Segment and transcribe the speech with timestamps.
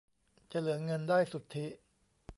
[0.51, 1.65] จะเหลือเงินได้สุทธิ